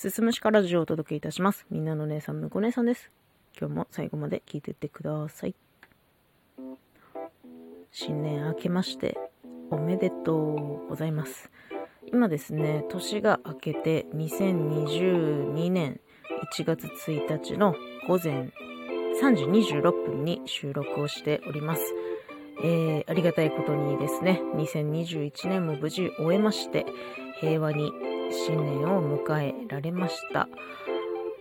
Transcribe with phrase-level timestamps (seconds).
[0.00, 1.66] すすむしかラジオをお届けいたします。
[1.70, 3.10] みんなの姉さん、むこ姉さんです。
[3.60, 5.54] 今日も最後まで聞いてってください。
[7.92, 9.18] 新年明けまして、
[9.70, 11.50] おめでとうございます。
[12.10, 16.00] 今ですね、年が明けて2022年
[16.54, 17.74] 1月1日の
[18.08, 18.54] 午前
[19.20, 21.82] 3時26分に収録をしております。
[22.64, 26.86] えー、ありがたいことにですね、2021年も無事終えまして、
[27.42, 27.92] 平和に
[28.30, 30.48] 新年を迎えられました。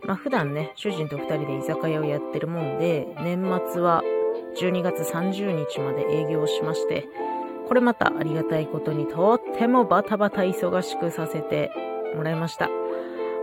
[0.06, 4.04] まあ普段ね、主人と二人で居酒屋をやってるもんで、年末は
[4.60, 7.08] 12月30日まで営業しまして、
[7.68, 11.72] これまたありがたいことにとってもバタバタ忙しくさせて
[12.16, 12.70] もらいました。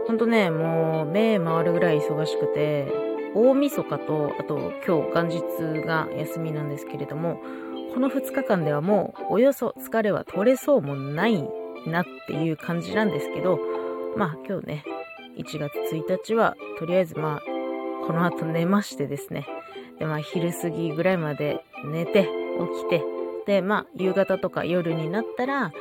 [0.06, 2.86] ほんとね、もう目回るぐらい忙しくて、
[3.34, 7.40] 大晦日と、あと今日元日が休みなんですけれども、
[7.94, 11.48] この2日間ではもうおよそ疲れは取れそうもない
[11.88, 13.58] なっていう感じなんですけど、
[14.16, 14.84] まあ今日ね、
[15.38, 17.40] 1月1日はとりあえずまあ
[18.06, 19.46] この後寝ましてですね、
[19.98, 23.02] でまあ昼過ぎぐらいまで寝て起きて、
[23.46, 25.72] でまあ夕方とか夜になったら、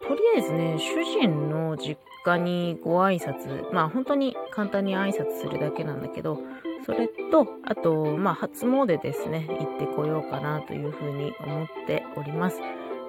[0.00, 6.40] とりあえずね、主人の実家にご挨拶、まあ本当に簡単に挨拶するだけなんだけど、
[6.84, 12.60] それと、あと、まあ、初詣ですね、行ってこようかなというふうに思っております。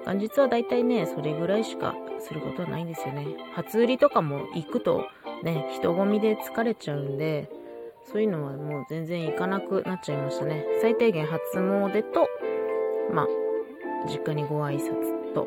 [0.06, 3.26] 元日はだいたいね、それぐらいしかすることはないんですよね。
[3.54, 5.06] 初売りとかも行くと、
[5.42, 7.50] ね、人混みで疲れちゃうんで、
[8.04, 10.64] そういうのはもう全然行かなくなっちゃいましたね。
[10.80, 12.28] 最低限初詣と、
[13.12, 13.26] まあ、
[14.08, 15.46] 実家にご挨拶と。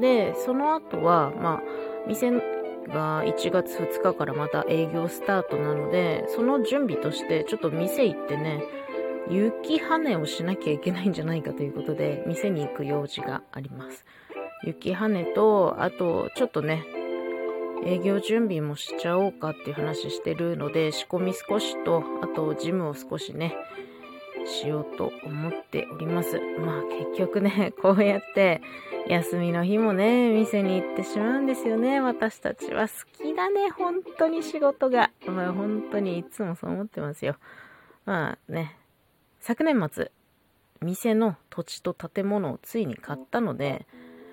[0.00, 1.62] で、その後は、まあ、
[2.06, 2.32] 店
[2.88, 8.62] が1月2日からまた営業スタートなので、その準備としてちょっと店行ってね、
[9.28, 14.04] 雪跳ねをしなきゃいけないんじゃないかということで、店に行く用事があります。
[14.64, 16.84] 雪跳ねと、あとちょっとね、
[17.84, 23.54] 営業準備もしちゃおうかっていう話してるので、仕込み少しと、あとジムを少しね、
[24.46, 26.40] しようと思っております。
[26.58, 28.60] まあ結局ね、 こうやって
[29.06, 32.00] 休みの日もね、店に行ってしまうんですよね。
[32.00, 35.10] 私たちは好きだね、本当に仕事が。
[35.26, 37.36] まあ本当にいつもそう思ってますよ。
[38.06, 38.76] まあね、
[39.46, 40.10] 昨年末、
[40.80, 43.86] 店の土地と建物をついに買ったので、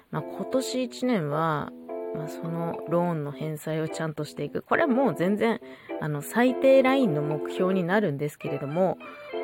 [0.09, 1.69] まあ今年1年は、
[2.15, 4.61] まあ、そのローンの返済をちゃんとしていく。
[4.61, 5.59] これはもう全然、
[5.99, 8.97] あの、最低ラインの目標になるんですけれども、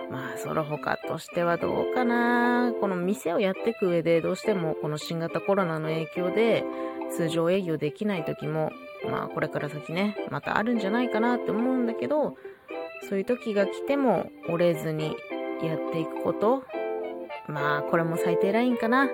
[0.09, 2.71] まあ、その他としてはどうかな。
[2.79, 6.63] この店をやっていく上で、どうしてもこの新型コロナの影響で、
[7.11, 8.71] 通常営業できない時も、
[9.11, 12.37] まあ、これから先ね、またあるんじゃないかなって思うんだけど、
[13.09, 15.15] そういう時が来ても折れずに
[15.65, 16.63] やっていくこと。
[17.47, 19.09] まあ、これも最低ラインかな。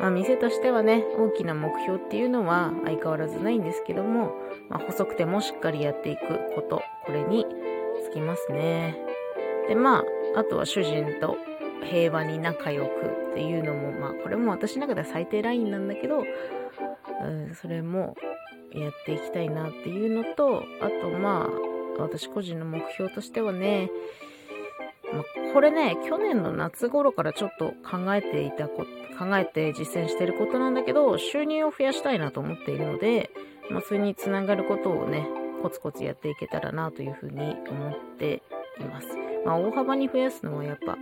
[0.00, 4.32] まあ、店としてはね、大きな目標っていうのは相変わらずないんですけども、
[4.68, 6.20] まあ、細くてもしっかりやっていく
[6.54, 7.44] こと、これに
[8.02, 8.96] つきますね。
[9.68, 11.36] で、まあ、あとは主人と
[11.84, 16.24] 平和に仲良くっていうのも、まあ、これも私の中では最低ラインなんだけど、
[17.22, 18.16] うん、それも
[18.72, 21.48] やっていきたいなっていうのと、あと、ま
[21.98, 23.90] あ、私個人の目標としてはね、
[25.12, 25.22] まあ、
[25.52, 28.86] これね、去年の夏頃からちょっと考えていたこ
[29.18, 33.30] 考えて実践してることなんだけど、収入を増やしたいなと思っているので、
[33.70, 35.26] まあ、それにつながることをね、
[35.62, 38.42] コツコツやっていけたらなというふうに思って
[38.80, 39.08] います。
[39.44, 40.96] まあ、大幅に増やすのはやっぱ、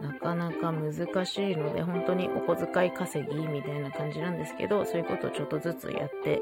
[0.00, 6.40] なかなか難しいので、本当にお小遣い稼ぎみたいな感じなんですけど、そういうことをちょっとずつやって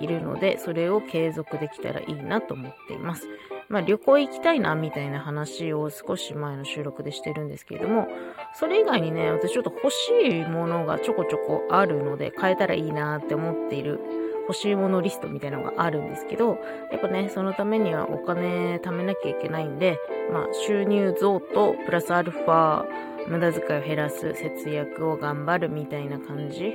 [0.00, 3.28] いるので、それを継続できたらいいなと思っています。
[3.68, 8.08] まあ旅行行きたいなみたいな話を少し前の収録でしてるんですけれども、
[8.54, 14.00] それ以外にね、私ちょっと欲しいものがちょこちょこあるので、変えたらいいなって思っている
[14.48, 16.58] 欲しいものリストみたいなのがあるんですけど、
[16.90, 19.98] やっぱね、そのためにはお金貯めなきゃいけないんで、
[20.32, 22.86] まあ収入増とプラスアルファ、
[23.28, 26.74] 無駄遣いを減らす、節約を頑張るみたいな感じ。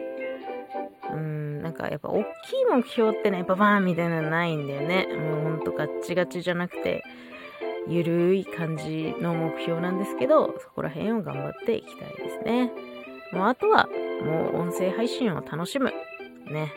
[1.11, 1.42] うん、
[1.73, 2.27] なんかやっぱ大きい
[2.71, 5.07] 目標ってね、ババーンみたいなのないんだよね。
[5.11, 7.03] もうほんとガッチガチじゃなくて、
[7.87, 12.71] ゆるい感じの目標なんですけど、そこら辺を頑張っていきたいですね。
[13.31, 13.89] もうあとは、
[14.23, 15.91] もう音声配信を楽しむ。
[16.51, 16.71] ね。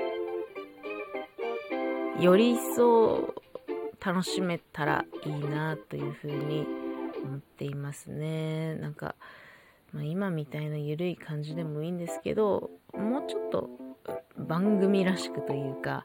[2.19, 3.35] より一層
[4.03, 6.67] 楽しめたらいいなというふうに
[7.23, 8.77] 思っていますね。
[8.77, 9.15] なんか、
[9.93, 13.86] まあ、今みたいなゆるい感じでもいいんですけど、もうちょっと
[14.39, 16.05] 番組らしくというか、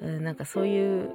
[0.00, 1.10] うんなんかそういう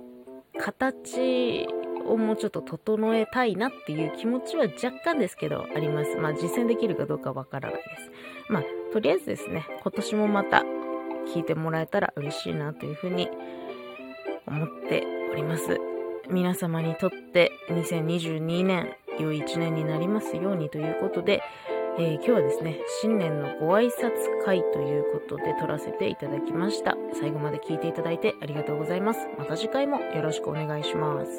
[0.60, 1.68] 形
[2.06, 6.16] をもうちょっと整えたいなっていう気持ちは若干ですけどあります。
[6.18, 8.12] まあ実践できるかどうかわからないです。
[8.50, 8.64] まあ
[8.94, 10.64] とりあえずですね、今年もまた
[11.34, 13.30] 聞いてもらえたら嬉しいなというふうに
[14.48, 15.80] 思っております。
[16.30, 21.42] 皆様にとって2022年良い一年になりますようにということで、
[21.98, 26.98] えー、今日はですね、新年のご挨拶会ということで撮らせていただきました。
[27.14, 29.30] 最後まで聞いていただいてありがとうございます。
[29.38, 31.32] また次回もよろしくお願いします。